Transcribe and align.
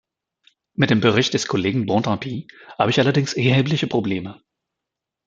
Mit 0.73 0.89
dem 0.89 0.99
Bericht 0.99 1.35
des 1.35 1.45
Kollegen 1.47 1.85
Bontempi 1.85 2.47
habe 2.79 2.89
ich 2.89 2.99
allerdings 2.99 3.33
erhebliche 3.35 3.85
Probleme. 3.85 4.41